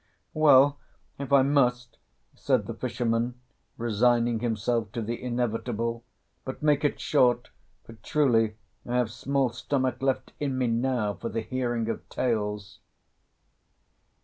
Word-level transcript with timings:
"Well, 0.33 0.79
if 1.19 1.31
I 1.31 1.43
must!" 1.43 1.99
said 2.33 2.65
the 2.65 2.73
fisherman, 2.73 3.39
resigning 3.77 4.39
himself 4.39 4.91
to 4.93 5.01
the 5.03 5.21
inevitable; 5.21 6.03
"but 6.43 6.63
make 6.63 6.83
it 6.83 6.99
short, 6.99 7.51
for 7.85 7.93
truly 7.93 8.55
I 8.83 8.95
have 8.95 9.11
small 9.11 9.49
stomach 9.51 10.01
left 10.01 10.33
in 10.39 10.57
me 10.57 10.65
now 10.65 11.13
for 11.13 11.29
the 11.29 11.41
hearing 11.41 11.87
of 11.87 12.09
tales." 12.09 12.79